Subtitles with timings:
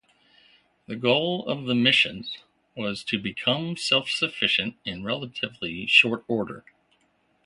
[0.87, 2.39] The goal of the missions
[2.73, 6.65] was to become self-sufficient in relatively short order.